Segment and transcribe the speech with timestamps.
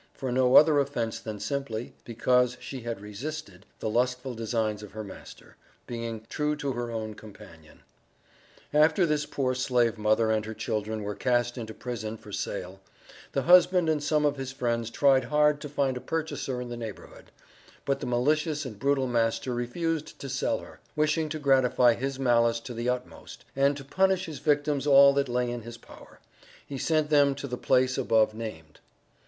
[0.15, 5.03] for no other offence than simply "because she had resisted" the lustful designs of her
[5.03, 7.81] master, being "true to her own companion."
[8.73, 12.81] After this poor slave mother and her children were cast into prison for sale,
[13.33, 16.75] the husband and some of his friends tried hard to find a purchaser in the
[16.77, 17.29] neighborhood;
[17.85, 22.59] but the malicious and brutal master refused to sell her wishing to gratify his malice
[22.61, 26.19] to the utmost, and to punish his victims all that lay in his power,
[26.65, 28.79] he sent them to the place above named.